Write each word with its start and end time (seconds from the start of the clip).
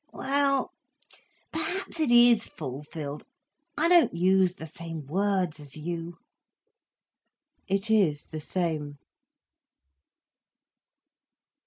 "We 0.11 0.25
ell, 0.25 0.71
perhaps 1.53 1.99
it 1.99 2.09
is 2.09 2.47
fulfilled; 2.47 3.23
I 3.77 3.87
don't 3.87 4.15
use 4.15 4.55
the 4.55 4.65
same 4.65 5.05
words 5.05 5.59
as 5.59 5.77
you." 5.77 6.17
"It 7.67 7.91
is 7.91 8.23
the 8.25 8.39
same." 8.39 8.97